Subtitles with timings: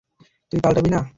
[0.51, 1.01] তুই পাল্টাবি না?